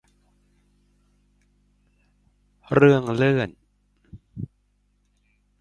[2.73, 3.49] เรื่องเลื่อน